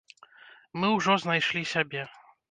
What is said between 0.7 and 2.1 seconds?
Мы ўжо знайшлі сябе.